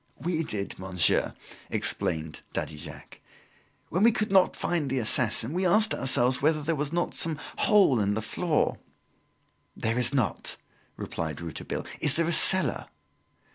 "We 0.19 0.41
did, 0.41 0.79
monsieur," 0.79 1.35
explained 1.69 2.41
Daddy 2.53 2.75
Jacques. 2.75 3.19
"When 3.89 4.01
we 4.01 4.11
could 4.11 4.31
not 4.31 4.55
find 4.55 4.89
the 4.89 4.97
assassin, 4.97 5.53
we 5.53 5.63
asked 5.63 5.93
ourselves 5.93 6.41
whether 6.41 6.63
there 6.63 6.75
was 6.75 6.91
not 6.91 7.13
some 7.13 7.37
hole 7.59 7.99
in 7.99 8.15
the 8.15 8.21
floor" 8.23 8.79
"There 9.85 9.99
is 9.99 10.11
not," 10.11 10.57
replied 10.97 11.39
Rouletabille. 11.39 11.85
"Is 11.99 12.15
there 12.15 12.25
a 12.27 12.33
cellar?" 12.33 12.87